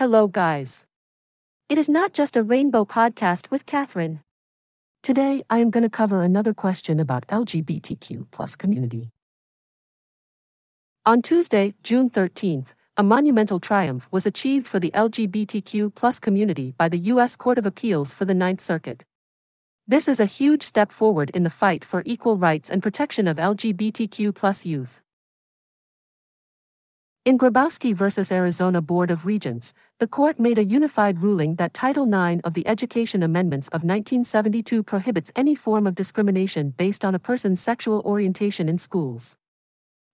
Hello, 0.00 0.28
guys. 0.28 0.86
It 1.68 1.76
is 1.76 1.86
not 1.86 2.14
just 2.14 2.34
a 2.34 2.42
rainbow 2.42 2.86
podcast 2.86 3.50
with 3.50 3.66
Catherine. 3.66 4.20
Today, 5.02 5.42
I 5.50 5.58
am 5.58 5.68
going 5.68 5.82
to 5.82 5.90
cover 5.90 6.22
another 6.22 6.54
question 6.54 6.98
about 6.98 7.26
LGBTQ 7.26 8.28
plus 8.30 8.56
community. 8.56 9.10
On 11.04 11.20
Tuesday, 11.20 11.74
June 11.82 12.08
13th, 12.08 12.72
a 12.96 13.02
monumental 13.02 13.60
triumph 13.60 14.08
was 14.10 14.24
achieved 14.24 14.66
for 14.66 14.80
the 14.80 14.90
LGBTQ 14.92 15.94
plus 15.94 16.18
community 16.18 16.72
by 16.78 16.88
the 16.88 17.10
U.S. 17.12 17.36
Court 17.36 17.58
of 17.58 17.66
Appeals 17.66 18.14
for 18.14 18.24
the 18.24 18.32
Ninth 18.32 18.62
Circuit. 18.62 19.04
This 19.86 20.08
is 20.08 20.18
a 20.18 20.24
huge 20.24 20.62
step 20.62 20.92
forward 20.92 21.28
in 21.34 21.42
the 21.42 21.50
fight 21.50 21.84
for 21.84 22.02
equal 22.06 22.38
rights 22.38 22.70
and 22.70 22.82
protection 22.82 23.28
of 23.28 23.36
LGBTQ 23.36 24.34
plus 24.34 24.64
youth. 24.64 25.02
In 27.26 27.36
Grabowski 27.36 27.92
v. 27.94 28.34
Arizona 28.34 28.80
Board 28.80 29.10
of 29.10 29.26
Regents, 29.26 29.74
the 29.98 30.06
court 30.06 30.40
made 30.40 30.56
a 30.56 30.64
unified 30.64 31.20
ruling 31.20 31.56
that 31.56 31.74
Title 31.74 32.08
IX 32.08 32.40
of 32.44 32.54
the 32.54 32.66
Education 32.66 33.22
Amendments 33.22 33.68
of 33.68 33.82
1972 33.82 34.82
prohibits 34.82 35.30
any 35.36 35.54
form 35.54 35.86
of 35.86 35.94
discrimination 35.94 36.70
based 36.70 37.04
on 37.04 37.14
a 37.14 37.18
person's 37.18 37.60
sexual 37.60 38.00
orientation 38.06 38.70
in 38.70 38.78
schools. 38.78 39.36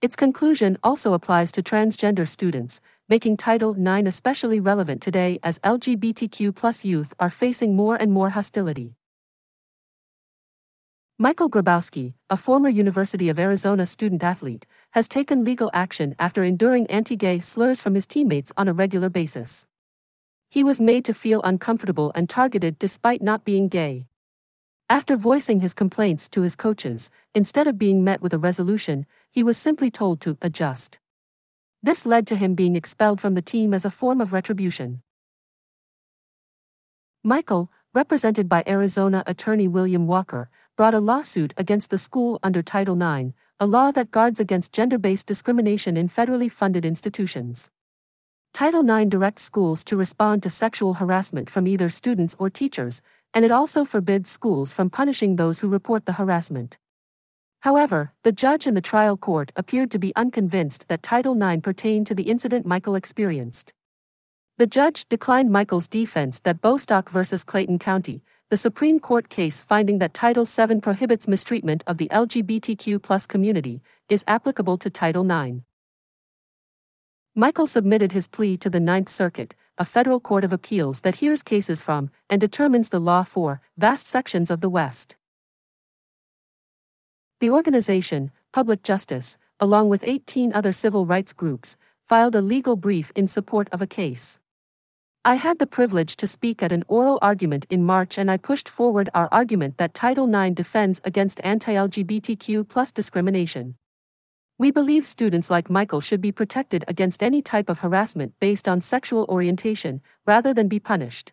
Its 0.00 0.14
conclusion 0.14 0.78
also 0.84 1.12
applies 1.12 1.50
to 1.50 1.60
transgender 1.60 2.26
students, 2.28 2.80
making 3.08 3.36
Title 3.36 3.74
IX 3.74 4.06
especially 4.06 4.60
relevant 4.60 5.02
today 5.02 5.40
as 5.42 5.58
LGBTQ 5.58 6.84
youth 6.84 7.14
are 7.18 7.30
facing 7.30 7.74
more 7.74 7.96
and 7.96 8.12
more 8.12 8.30
hostility. 8.30 8.94
Michael 11.22 11.48
Grabowski, 11.48 12.14
a 12.30 12.36
former 12.36 12.68
University 12.68 13.28
of 13.28 13.38
Arizona 13.38 13.86
student 13.86 14.24
athlete, 14.24 14.66
has 14.90 15.06
taken 15.06 15.44
legal 15.44 15.70
action 15.72 16.16
after 16.18 16.42
enduring 16.42 16.84
anti 16.88 17.14
gay 17.14 17.38
slurs 17.38 17.80
from 17.80 17.94
his 17.94 18.08
teammates 18.08 18.50
on 18.56 18.66
a 18.66 18.72
regular 18.72 19.08
basis. 19.08 19.64
He 20.50 20.64
was 20.64 20.80
made 20.80 21.04
to 21.04 21.14
feel 21.14 21.40
uncomfortable 21.44 22.10
and 22.16 22.28
targeted 22.28 22.76
despite 22.76 23.22
not 23.22 23.44
being 23.44 23.68
gay. 23.68 24.08
After 24.90 25.14
voicing 25.16 25.60
his 25.60 25.74
complaints 25.74 26.28
to 26.30 26.42
his 26.42 26.56
coaches, 26.56 27.08
instead 27.36 27.68
of 27.68 27.78
being 27.78 28.02
met 28.02 28.20
with 28.20 28.34
a 28.34 28.38
resolution, 28.38 29.06
he 29.30 29.44
was 29.44 29.56
simply 29.56 29.92
told 29.92 30.20
to 30.22 30.36
adjust. 30.42 30.98
This 31.84 32.04
led 32.04 32.26
to 32.26 32.34
him 32.34 32.56
being 32.56 32.74
expelled 32.74 33.20
from 33.20 33.34
the 33.34 33.42
team 33.42 33.72
as 33.74 33.84
a 33.84 33.90
form 33.92 34.20
of 34.20 34.32
retribution. 34.32 35.02
Michael, 37.22 37.70
represented 37.94 38.48
by 38.48 38.64
Arizona 38.66 39.22
attorney 39.26 39.68
William 39.68 40.08
Walker, 40.08 40.50
brought 40.82 40.94
a 40.94 40.98
lawsuit 40.98 41.54
against 41.56 41.90
the 41.90 41.96
school 41.96 42.40
under 42.42 42.60
Title 42.60 43.00
IX, 43.00 43.30
a 43.60 43.66
law 43.66 43.92
that 43.92 44.10
guards 44.10 44.40
against 44.40 44.72
gender 44.72 44.98
based 44.98 45.28
discrimination 45.28 45.96
in 45.96 46.08
federally 46.08 46.50
funded 46.50 46.84
institutions. 46.84 47.70
Title 48.52 48.82
IX 48.90 49.08
directs 49.08 49.44
schools 49.44 49.84
to 49.84 49.96
respond 49.96 50.42
to 50.42 50.50
sexual 50.50 50.94
harassment 50.94 51.48
from 51.48 51.68
either 51.68 51.88
students 51.88 52.34
or 52.36 52.50
teachers, 52.50 53.00
and 53.32 53.44
it 53.44 53.52
also 53.52 53.84
forbids 53.84 54.28
schools 54.28 54.74
from 54.74 54.90
punishing 54.90 55.36
those 55.36 55.60
who 55.60 55.68
report 55.68 56.04
the 56.04 56.14
harassment. 56.14 56.78
However, 57.60 58.12
the 58.24 58.32
judge 58.32 58.66
in 58.66 58.74
the 58.74 58.80
trial 58.80 59.16
court 59.16 59.52
appeared 59.54 59.92
to 59.92 60.00
be 60.00 60.12
unconvinced 60.16 60.88
that 60.88 61.04
Title 61.04 61.40
IX 61.40 61.62
pertained 61.62 62.08
to 62.08 62.14
the 62.16 62.24
incident 62.24 62.66
Michael 62.66 62.96
experienced. 62.96 63.72
The 64.58 64.66
judge 64.66 65.08
declined 65.08 65.52
Michael's 65.52 65.86
defense 65.86 66.40
that 66.40 66.60
Bostock 66.60 67.08
versus 67.08 67.44
Clayton 67.44 67.78
County, 67.78 68.24
the 68.52 68.58
Supreme 68.58 69.00
Court 69.00 69.30
case 69.30 69.62
finding 69.62 69.98
that 70.00 70.12
Title 70.12 70.44
VII 70.44 70.80
prohibits 70.82 71.26
mistreatment 71.26 71.82
of 71.86 71.96
the 71.96 72.08
LGBTQ 72.08 73.26
community, 73.26 73.80
is 74.10 74.24
applicable 74.28 74.76
to 74.76 74.90
Title 74.90 75.24
IX. 75.24 75.62
Michael 77.34 77.66
submitted 77.66 78.12
his 78.12 78.28
plea 78.28 78.58
to 78.58 78.68
the 78.68 78.78
Ninth 78.78 79.08
Circuit, 79.08 79.54
a 79.78 79.86
federal 79.86 80.20
court 80.20 80.44
of 80.44 80.52
appeals 80.52 81.00
that 81.00 81.14
hears 81.14 81.42
cases 81.42 81.80
from 81.80 82.10
and 82.28 82.42
determines 82.42 82.90
the 82.90 82.98
law 82.98 83.22
for 83.22 83.62
vast 83.78 84.06
sections 84.06 84.50
of 84.50 84.60
the 84.60 84.68
West. 84.68 85.16
The 87.40 87.48
organization, 87.48 88.32
Public 88.52 88.82
Justice, 88.82 89.38
along 89.60 89.88
with 89.88 90.04
18 90.06 90.52
other 90.52 90.74
civil 90.74 91.06
rights 91.06 91.32
groups, 91.32 91.78
filed 92.06 92.34
a 92.34 92.42
legal 92.42 92.76
brief 92.76 93.12
in 93.16 93.28
support 93.28 93.70
of 93.72 93.80
a 93.80 93.86
case. 93.86 94.40
I 95.24 95.36
had 95.36 95.60
the 95.60 95.68
privilege 95.68 96.16
to 96.16 96.26
speak 96.26 96.64
at 96.64 96.72
an 96.72 96.82
oral 96.88 97.20
argument 97.22 97.64
in 97.70 97.84
March 97.84 98.18
and 98.18 98.28
I 98.28 98.38
pushed 98.38 98.68
forward 98.68 99.08
our 99.14 99.28
argument 99.30 99.78
that 99.78 99.94
Title 99.94 100.26
IX 100.28 100.52
defends 100.52 101.00
against 101.04 101.40
anti 101.44 101.74
LGBTQ 101.74 102.92
discrimination. 102.92 103.76
We 104.58 104.72
believe 104.72 105.06
students 105.06 105.48
like 105.48 105.70
Michael 105.70 106.00
should 106.00 106.20
be 106.20 106.32
protected 106.32 106.84
against 106.88 107.22
any 107.22 107.40
type 107.40 107.68
of 107.68 107.78
harassment 107.78 108.34
based 108.40 108.66
on 108.66 108.80
sexual 108.80 109.24
orientation, 109.28 110.00
rather 110.26 110.52
than 110.52 110.66
be 110.66 110.80
punished. 110.80 111.32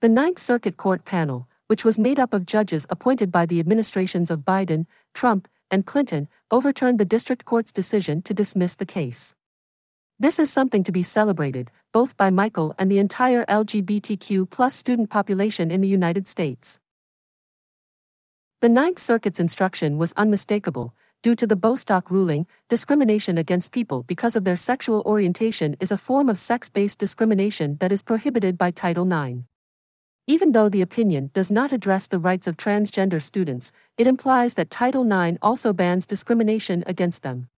The 0.00 0.08
Ninth 0.08 0.38
Circuit 0.38 0.76
Court 0.76 1.04
panel, 1.04 1.48
which 1.66 1.84
was 1.84 1.98
made 1.98 2.20
up 2.20 2.32
of 2.32 2.46
judges 2.46 2.86
appointed 2.90 3.32
by 3.32 3.44
the 3.44 3.58
administrations 3.58 4.30
of 4.30 4.40
Biden, 4.40 4.86
Trump, 5.14 5.48
and 5.72 5.84
Clinton, 5.84 6.28
overturned 6.52 7.00
the 7.00 7.04
district 7.04 7.44
court's 7.44 7.72
decision 7.72 8.22
to 8.22 8.32
dismiss 8.32 8.76
the 8.76 8.86
case. 8.86 9.34
This 10.18 10.38
is 10.38 10.50
something 10.50 10.82
to 10.84 10.92
be 10.92 11.02
celebrated, 11.02 11.70
both 11.92 12.16
by 12.16 12.30
Michael 12.30 12.74
and 12.78 12.90
the 12.90 12.98
entire 12.98 13.44
LGBTQ 13.44 14.48
plus 14.48 14.74
student 14.74 15.10
population 15.10 15.70
in 15.70 15.82
the 15.82 15.88
United 15.88 16.26
States. 16.26 16.80
The 18.62 18.70
Ninth 18.70 18.98
Circuit's 18.98 19.40
instruction 19.40 19.98
was 19.98 20.14
unmistakable. 20.16 20.94
Due 21.22 21.34
to 21.34 21.46
the 21.46 21.54
Bostock 21.54 22.10
ruling, 22.10 22.46
discrimination 22.70 23.36
against 23.36 23.72
people 23.72 24.04
because 24.04 24.36
of 24.36 24.44
their 24.44 24.56
sexual 24.56 25.02
orientation 25.04 25.76
is 25.80 25.92
a 25.92 25.98
form 25.98 26.30
of 26.30 26.38
sex 26.38 26.70
based 26.70 26.98
discrimination 26.98 27.76
that 27.80 27.92
is 27.92 28.02
prohibited 28.02 28.56
by 28.56 28.70
Title 28.70 29.04
IX. 29.06 29.40
Even 30.26 30.52
though 30.52 30.70
the 30.70 30.80
opinion 30.80 31.30
does 31.34 31.50
not 31.50 31.72
address 31.72 32.06
the 32.06 32.18
rights 32.18 32.46
of 32.46 32.56
transgender 32.56 33.22
students, 33.22 33.70
it 33.98 34.06
implies 34.06 34.54
that 34.54 34.70
Title 34.70 35.04
IX 35.04 35.36
also 35.42 35.74
bans 35.74 36.06
discrimination 36.06 36.82
against 36.86 37.22
them. 37.22 37.50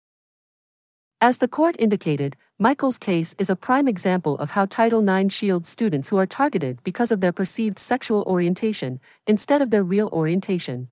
As 1.19 1.39
the 1.39 1.47
court 1.47 1.75
indicated, 1.79 2.38
Michael's 2.59 3.00
case 3.00 3.33
is 3.39 3.50
a 3.50 3.55
prime 3.55 3.88
example 3.88 4.38
of 4.38 4.51
how 4.51 4.67
Title 4.67 5.07
IX 5.07 5.33
shields 5.33 5.67
students 5.67 6.09
who 6.09 6.17
are 6.17 6.28
targeted 6.28 6.79
because 6.83 7.11
of 7.11 7.22
their 7.22 7.31
perceived 7.31 7.79
sexual 7.79 8.22
orientation, 8.28 9.00
instead 9.25 9.63
of 9.63 9.72
their 9.72 9.81
real 9.81 10.09
orientation. 10.13 10.89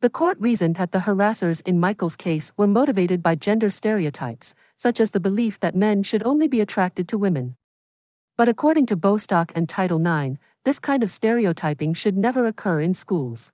The 0.00 0.10
court 0.10 0.36
reasoned 0.40 0.74
that 0.76 0.90
the 0.90 0.98
harassers 0.98 1.62
in 1.64 1.78
Michael's 1.78 2.16
case 2.16 2.52
were 2.56 2.66
motivated 2.66 3.22
by 3.22 3.36
gender 3.36 3.70
stereotypes, 3.70 4.52
such 4.76 4.98
as 4.98 5.12
the 5.12 5.20
belief 5.20 5.60
that 5.60 5.76
men 5.76 6.02
should 6.02 6.24
only 6.24 6.48
be 6.48 6.60
attracted 6.60 7.06
to 7.08 7.16
women. 7.16 7.54
But 8.36 8.48
according 8.48 8.86
to 8.86 8.96
Bostock 8.96 9.52
and 9.54 9.68
Title 9.68 10.04
IX, 10.04 10.40
this 10.64 10.80
kind 10.80 11.04
of 11.04 11.10
stereotyping 11.12 11.94
should 11.94 12.16
never 12.16 12.46
occur 12.46 12.80
in 12.80 12.94
schools. 12.94 13.52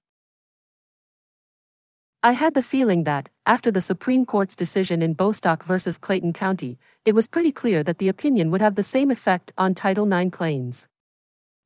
I 2.25 2.33
had 2.33 2.55
the 2.55 2.63
feeling 2.63 3.03
that, 3.03 3.31
after 3.47 3.73
the 3.73 3.81
Supreme 3.81 4.25
Court's 4.25 4.55
decision 4.55 5.03
in 5.03 5.15
Bostock 5.15 5.65
v. 5.65 5.75
Clayton 6.01 6.33
County, 6.33 6.79
it 7.05 7.17
was 7.17 7.27
pretty 7.27 7.51
clear 7.51 7.83
that 7.83 7.99
the 7.99 8.09
opinion 8.09 8.53
would 8.53 8.61
have 8.61 8.77
the 8.77 8.85
same 8.85 9.11
effect 9.11 9.51
on 9.59 9.75
Title 9.75 10.07
IX 10.13 10.31
claims. 10.31 10.87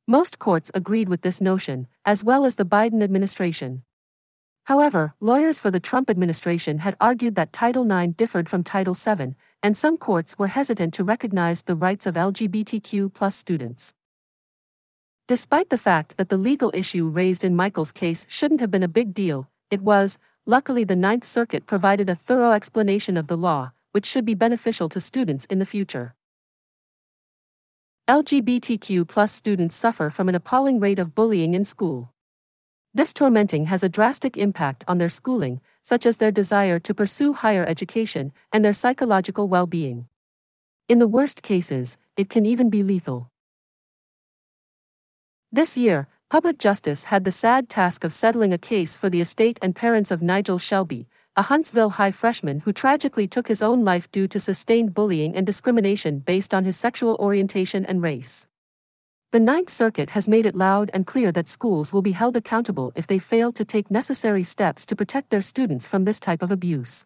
Most 0.07 0.39
courts 0.39 0.71
agreed 0.73 1.09
with 1.09 1.21
this 1.21 1.39
notion, 1.39 1.85
as 2.05 2.23
well 2.23 2.43
as 2.43 2.55
the 2.55 2.65
Biden 2.65 3.03
administration. 3.03 3.83
However, 4.63 5.13
lawyers 5.19 5.59
for 5.59 5.69
the 5.69 5.79
Trump 5.79 6.09
administration 6.09 6.79
had 6.79 6.97
argued 6.99 7.35
that 7.35 7.53
Title 7.53 7.85
IX 7.89 8.15
differed 8.15 8.49
from 8.49 8.63
Title 8.63 8.95
VII, 8.95 9.35
and 9.61 9.77
some 9.77 9.95
courts 9.95 10.39
were 10.39 10.47
hesitant 10.47 10.91
to 10.95 11.03
recognize 11.03 11.61
the 11.61 11.75
rights 11.75 12.07
of 12.07 12.15
LGBTQ 12.15 13.31
students. 13.31 13.93
Despite 15.27 15.69
the 15.69 15.77
fact 15.77 16.17
that 16.17 16.29
the 16.29 16.37
legal 16.37 16.71
issue 16.73 17.07
raised 17.07 17.43
in 17.43 17.55
Michael's 17.55 17.91
case 17.91 18.25
shouldn't 18.27 18.61
have 18.61 18.71
been 18.71 18.81
a 18.81 18.87
big 18.87 19.13
deal, 19.13 19.51
it 19.69 19.81
was, 19.81 20.17
Luckily, 20.49 20.85
the 20.85 20.95
Ninth 20.95 21.25
Circuit 21.25 21.65
provided 21.65 22.09
a 22.09 22.15
thorough 22.15 22.53
explanation 22.53 23.17
of 23.17 23.27
the 23.27 23.35
law, 23.35 23.73
which 23.91 24.05
should 24.05 24.23
be 24.23 24.33
beneficial 24.33 24.87
to 24.87 25.01
students 25.01 25.43
in 25.45 25.59
the 25.59 25.65
future. 25.65 26.15
LGBTQ 28.07 29.27
students 29.27 29.75
suffer 29.75 30.09
from 30.09 30.29
an 30.29 30.35
appalling 30.35 30.79
rate 30.79 30.99
of 30.99 31.13
bullying 31.13 31.53
in 31.53 31.65
school. 31.65 32.13
This 32.93 33.11
tormenting 33.11 33.65
has 33.65 33.83
a 33.83 33.89
drastic 33.89 34.37
impact 34.37 34.85
on 34.87 34.99
their 34.99 35.09
schooling, 35.09 35.59
such 35.83 36.05
as 36.05 36.15
their 36.15 36.31
desire 36.31 36.79
to 36.79 36.93
pursue 36.93 37.33
higher 37.33 37.65
education 37.65 38.31
and 38.53 38.63
their 38.63 38.71
psychological 38.71 39.49
well 39.49 39.67
being. 39.67 40.07
In 40.87 40.99
the 40.99 41.09
worst 41.09 41.43
cases, 41.43 41.97
it 42.15 42.29
can 42.29 42.45
even 42.45 42.69
be 42.69 42.83
lethal. 42.83 43.29
This 45.51 45.75
year, 45.75 46.07
Public 46.29 46.57
Justice 46.57 47.05
had 47.05 47.23
the 47.23 47.31
sad 47.31 47.69
task 47.69 48.03
of 48.03 48.11
settling 48.11 48.51
a 48.51 48.57
case 48.57 48.97
for 48.97 49.09
the 49.09 49.21
estate 49.21 49.57
and 49.61 49.73
parents 49.73 50.11
of 50.11 50.21
Nigel 50.21 50.57
Shelby, 50.57 51.07
a 51.37 51.43
Huntsville 51.43 51.91
High 51.91 52.11
freshman 52.11 52.59
who 52.59 52.73
tragically 52.73 53.29
took 53.29 53.47
his 53.47 53.61
own 53.61 53.85
life 53.85 54.11
due 54.11 54.27
to 54.27 54.39
sustained 54.41 54.93
bullying 54.93 55.37
and 55.37 55.45
discrimination 55.45 56.19
based 56.19 56.53
on 56.53 56.65
his 56.65 56.75
sexual 56.75 57.15
orientation 57.21 57.85
and 57.85 58.01
race. 58.01 58.45
The 59.31 59.39
Ninth 59.39 59.69
Circuit 59.69 60.09
has 60.09 60.27
made 60.27 60.45
it 60.45 60.53
loud 60.53 60.91
and 60.93 61.07
clear 61.07 61.31
that 61.31 61.47
schools 61.47 61.93
will 61.93 62.01
be 62.01 62.11
held 62.11 62.35
accountable 62.35 62.91
if 62.97 63.07
they 63.07 63.19
fail 63.19 63.53
to 63.53 63.63
take 63.63 63.89
necessary 63.89 64.43
steps 64.43 64.85
to 64.87 64.97
protect 64.97 65.29
their 65.29 65.41
students 65.41 65.87
from 65.87 66.03
this 66.03 66.19
type 66.19 66.41
of 66.41 66.51
abuse. 66.51 67.05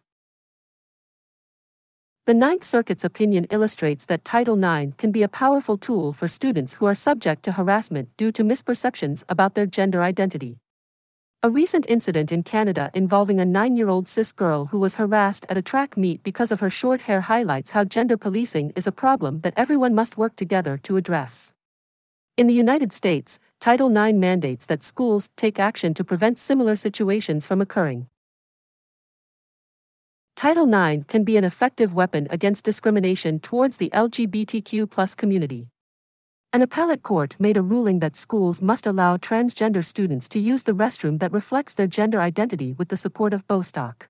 The 2.24 2.34
Ninth 2.34 2.62
Circuit's 2.62 3.02
opinion 3.02 3.48
illustrates 3.50 4.06
that 4.06 4.24
Title 4.24 4.54
IX 4.56 4.92
can 4.96 5.10
be 5.10 5.24
a 5.24 5.28
powerful 5.28 5.76
tool 5.76 6.12
for 6.12 6.28
students 6.28 6.76
who 6.76 6.86
are 6.86 6.94
subject 6.94 7.42
to 7.42 7.50
harassment 7.50 8.16
due 8.16 8.30
to 8.30 8.44
misperceptions 8.44 9.24
about 9.28 9.56
their 9.56 9.66
gender 9.66 10.04
identity. 10.04 10.58
A 11.42 11.50
recent 11.50 11.84
incident 11.88 12.30
in 12.30 12.44
Canada 12.44 12.92
involving 12.94 13.40
a 13.40 13.44
nine 13.44 13.76
year 13.76 13.88
old 13.88 14.06
cis 14.06 14.30
girl 14.30 14.66
who 14.66 14.78
was 14.78 14.94
harassed 14.94 15.46
at 15.48 15.56
a 15.56 15.62
track 15.62 15.96
meet 15.96 16.22
because 16.22 16.52
of 16.52 16.60
her 16.60 16.70
short 16.70 17.00
hair 17.00 17.22
highlights 17.22 17.72
how 17.72 17.82
gender 17.82 18.16
policing 18.16 18.72
is 18.76 18.86
a 18.86 18.92
problem 18.92 19.40
that 19.40 19.54
everyone 19.56 19.92
must 19.92 20.16
work 20.16 20.36
together 20.36 20.78
to 20.84 20.96
address. 20.96 21.52
In 22.36 22.46
the 22.46 22.54
United 22.54 22.92
States, 22.92 23.40
Title 23.58 23.90
IX 23.90 24.16
mandates 24.16 24.66
that 24.66 24.84
schools 24.84 25.28
take 25.34 25.58
action 25.58 25.92
to 25.94 26.04
prevent 26.04 26.38
similar 26.38 26.76
situations 26.76 27.46
from 27.46 27.60
occurring. 27.60 28.06
Title 30.42 30.66
IX 30.74 31.04
can 31.06 31.22
be 31.22 31.36
an 31.36 31.44
effective 31.44 31.94
weapon 31.94 32.26
against 32.28 32.64
discrimination 32.64 33.38
towards 33.38 33.76
the 33.76 33.90
LGBTQ 33.90 35.16
community. 35.16 35.68
An 36.52 36.62
appellate 36.62 37.04
court 37.04 37.36
made 37.38 37.56
a 37.56 37.62
ruling 37.62 38.00
that 38.00 38.16
schools 38.16 38.60
must 38.60 38.84
allow 38.84 39.16
transgender 39.16 39.84
students 39.84 40.28
to 40.30 40.40
use 40.40 40.64
the 40.64 40.72
restroom 40.72 41.20
that 41.20 41.30
reflects 41.30 41.74
their 41.74 41.86
gender 41.86 42.20
identity 42.20 42.72
with 42.72 42.88
the 42.88 42.96
support 42.96 43.32
of 43.32 43.46
Bostock. 43.46 44.08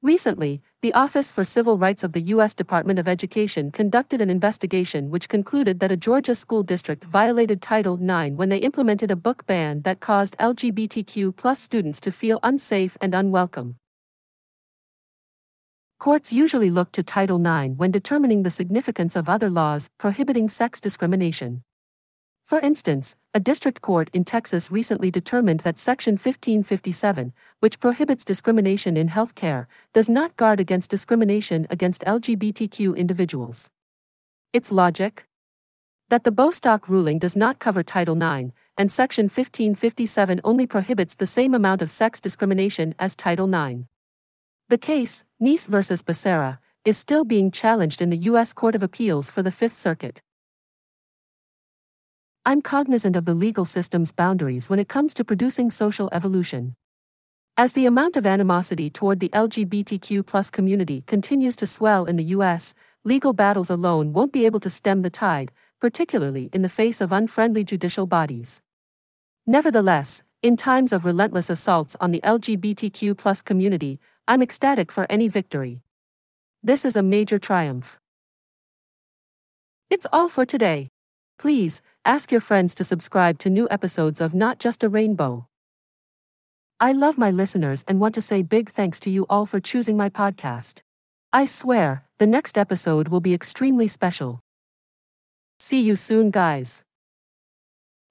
Recently, 0.00 0.62
the 0.80 0.94
Office 0.94 1.30
for 1.30 1.44
Civil 1.44 1.76
Rights 1.76 2.02
of 2.02 2.14
the 2.14 2.22
U.S. 2.32 2.54
Department 2.54 2.98
of 2.98 3.06
Education 3.06 3.70
conducted 3.70 4.22
an 4.22 4.30
investigation 4.30 5.10
which 5.10 5.28
concluded 5.28 5.80
that 5.80 5.92
a 5.92 5.98
Georgia 5.98 6.34
school 6.34 6.62
district 6.62 7.04
violated 7.04 7.60
Title 7.60 8.00
IX 8.02 8.36
when 8.36 8.48
they 8.48 8.56
implemented 8.56 9.10
a 9.10 9.16
book 9.16 9.44
ban 9.44 9.82
that 9.82 10.00
caused 10.00 10.34
LGBTQ 10.38 11.54
students 11.58 12.00
to 12.00 12.10
feel 12.10 12.40
unsafe 12.42 12.96
and 13.02 13.14
unwelcome. 13.14 13.76
Courts 16.02 16.32
usually 16.32 16.68
look 16.68 16.90
to 16.90 17.04
Title 17.04 17.38
IX 17.38 17.76
when 17.76 17.92
determining 17.92 18.42
the 18.42 18.50
significance 18.50 19.14
of 19.14 19.28
other 19.28 19.48
laws 19.48 19.88
prohibiting 19.98 20.48
sex 20.48 20.80
discrimination. 20.80 21.62
For 22.44 22.58
instance, 22.58 23.14
a 23.32 23.38
district 23.38 23.82
court 23.82 24.10
in 24.12 24.24
Texas 24.24 24.68
recently 24.68 25.12
determined 25.12 25.60
that 25.60 25.78
Section 25.78 26.14
1557, 26.14 27.32
which 27.60 27.78
prohibits 27.78 28.24
discrimination 28.24 28.96
in 28.96 29.06
health 29.06 29.36
care, 29.36 29.68
does 29.92 30.08
not 30.08 30.36
guard 30.36 30.58
against 30.58 30.90
discrimination 30.90 31.68
against 31.70 32.02
LGBTQ 32.02 32.96
individuals. 32.96 33.70
Its 34.52 34.72
logic? 34.72 35.24
That 36.08 36.24
the 36.24 36.32
Bostock 36.32 36.88
ruling 36.88 37.20
does 37.20 37.36
not 37.36 37.60
cover 37.60 37.84
Title 37.84 38.20
IX, 38.20 38.50
and 38.76 38.90
Section 38.90 39.26
1557 39.26 40.40
only 40.42 40.66
prohibits 40.66 41.14
the 41.14 41.28
same 41.28 41.54
amount 41.54 41.80
of 41.80 41.92
sex 41.92 42.20
discrimination 42.20 42.92
as 42.98 43.14
Title 43.14 43.46
IX. 43.54 43.84
The 44.72 44.78
case, 44.78 45.26
Neese 45.38 45.66
versus 45.66 46.02
Becerra, 46.02 46.56
is 46.86 46.96
still 46.96 47.26
being 47.26 47.50
challenged 47.50 48.00
in 48.00 48.08
the 48.08 48.24
U.S. 48.30 48.54
Court 48.54 48.74
of 48.74 48.82
Appeals 48.82 49.30
for 49.30 49.42
the 49.42 49.50
Fifth 49.50 49.76
Circuit. 49.76 50.22
I'm 52.46 52.62
cognizant 52.62 53.14
of 53.14 53.26
the 53.26 53.34
legal 53.34 53.66
system's 53.66 54.12
boundaries 54.12 54.70
when 54.70 54.78
it 54.78 54.88
comes 54.88 55.12
to 55.12 55.26
producing 55.26 55.70
social 55.70 56.08
evolution. 56.10 56.74
As 57.54 57.74
the 57.74 57.84
amount 57.84 58.16
of 58.16 58.24
animosity 58.24 58.88
toward 58.88 59.20
the 59.20 59.28
LGBTQ 59.34 60.50
community 60.50 61.04
continues 61.06 61.56
to 61.56 61.66
swell 61.66 62.06
in 62.06 62.16
the 62.16 62.32
U.S., 62.36 62.72
legal 63.04 63.34
battles 63.34 63.68
alone 63.68 64.14
won't 64.14 64.32
be 64.32 64.46
able 64.46 64.60
to 64.60 64.70
stem 64.70 65.02
the 65.02 65.10
tide, 65.10 65.52
particularly 65.82 66.48
in 66.54 66.62
the 66.62 66.70
face 66.70 67.02
of 67.02 67.12
unfriendly 67.12 67.62
judicial 67.62 68.06
bodies. 68.06 68.62
Nevertheless, 69.46 70.22
in 70.42 70.56
times 70.56 70.92
of 70.92 71.04
relentless 71.04 71.50
assaults 71.50 71.94
on 72.00 72.10
the 72.10 72.20
LGBTQ 72.24 73.44
community, 73.44 74.00
I'm 74.28 74.40
ecstatic 74.40 74.92
for 74.92 75.06
any 75.10 75.26
victory. 75.26 75.82
This 76.62 76.84
is 76.84 76.94
a 76.94 77.02
major 77.02 77.40
triumph. 77.40 77.98
It's 79.90 80.06
all 80.12 80.28
for 80.28 80.46
today. 80.46 80.90
Please, 81.38 81.82
ask 82.04 82.30
your 82.30 82.40
friends 82.40 82.74
to 82.76 82.84
subscribe 82.84 83.38
to 83.40 83.50
new 83.50 83.66
episodes 83.68 84.20
of 84.20 84.32
Not 84.32 84.60
Just 84.60 84.84
a 84.84 84.88
Rainbow. 84.88 85.48
I 86.78 86.92
love 86.92 87.18
my 87.18 87.32
listeners 87.32 87.84
and 87.88 87.98
want 87.98 88.14
to 88.14 88.22
say 88.22 88.42
big 88.42 88.70
thanks 88.70 89.00
to 89.00 89.10
you 89.10 89.26
all 89.28 89.44
for 89.44 89.60
choosing 89.60 89.96
my 89.96 90.08
podcast. 90.08 90.82
I 91.32 91.44
swear, 91.44 92.04
the 92.18 92.26
next 92.26 92.56
episode 92.56 93.08
will 93.08 93.20
be 93.20 93.34
extremely 93.34 93.88
special. 93.88 94.40
See 95.58 95.80
you 95.80 95.96
soon, 95.96 96.30
guys. 96.30 96.84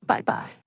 Bye 0.06 0.24
bye. 0.24 0.61